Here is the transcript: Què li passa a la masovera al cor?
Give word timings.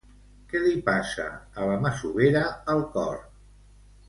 Què 0.53 0.61
li 0.63 0.71
passa 0.87 1.25
a 1.35 1.67
la 1.73 1.75
masovera 1.85 2.43
al 2.75 2.83
cor? 2.97 3.23